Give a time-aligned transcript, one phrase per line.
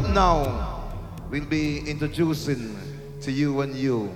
[0.00, 0.84] about now,
[1.30, 2.76] we'll be introducing
[3.20, 4.14] to you and you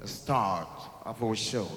[0.00, 0.68] the start
[1.04, 1.68] of our show.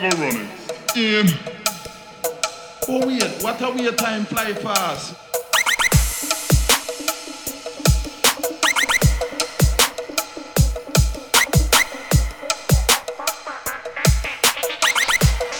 [0.00, 0.48] Go running.
[0.94, 1.26] In.
[2.86, 5.16] Oh wait, what a way time fly fast.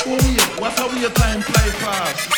[0.06, 2.37] Oh wait, what a way time fly fast.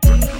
[0.00, 0.37] Thank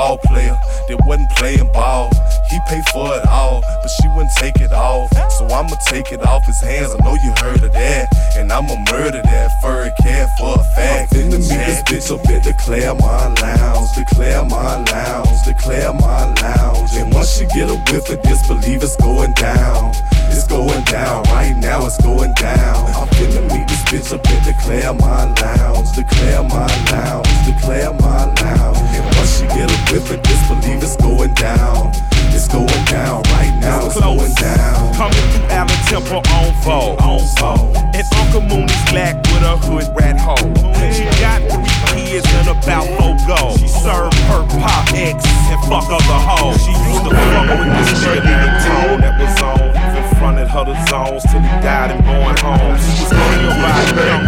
[0.00, 0.56] ball player
[0.88, 2.08] that wasn't playing ball.
[2.48, 5.12] He paid for it all, but she wouldn't take it off.
[5.36, 8.08] So I'ma take it off his hands, I know you heard of that.
[8.36, 11.12] And I'ma murder that furry cat for a fact.
[11.12, 16.40] Then to meet this bitch up at the Claremont Lounge, the Claremont Lounge, the Claremont
[16.40, 16.90] Lounge.
[16.94, 19.92] And once she get a whiff of this, believe it's going down.
[20.30, 22.86] It's going down, right now it's going down.
[22.94, 28.40] I'm finna meet this bitch up at the Claremont Lounge, the Claremont Lounge, the Claremont
[28.40, 28.78] Lounge.
[28.78, 32.09] And once she get a whiff of this, believe it's going down.
[32.32, 34.94] It's going down, right now it's going down.
[34.94, 37.00] Coming through Allen Temple on Vogue.
[37.02, 37.76] On Vogue.
[37.94, 40.38] And Uncle Mooney's black with a hood rat hole.
[40.38, 43.60] And she got three kids and about four goals.
[43.60, 46.58] She served her pop ex and fuck other hoes.
[46.62, 49.70] She used to fuck with this nigga named Tone that was on.
[49.70, 52.76] Even fronted her the zones till he died and going home.
[52.78, 54.24] She was killed by a young.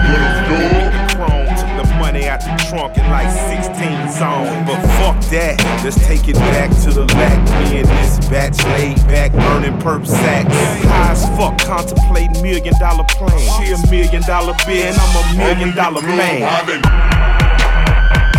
[0.48, 1.51] Took the
[2.02, 3.70] money out the trunk in like 16
[4.10, 4.50] zones.
[4.66, 7.38] But fuck that, let's take it back to the lack.
[7.70, 10.50] Me and this batch laid back, burning perp sacks.
[10.82, 13.46] High as fuck, contemplating million dollar plans.
[13.56, 16.42] She a million dollar bitch, and I'm a million dollar man.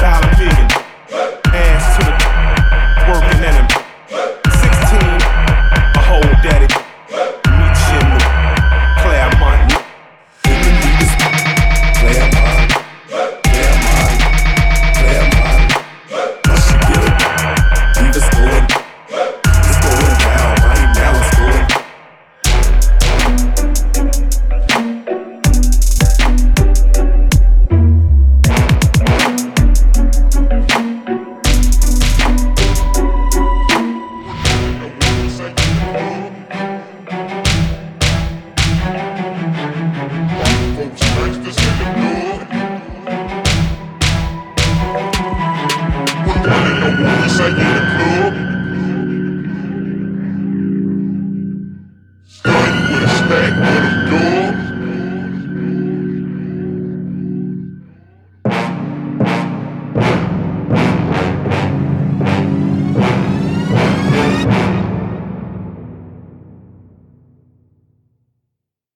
[0.03, 1.42] Dollar million,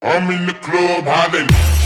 [0.08, 1.77] I'm in the club, they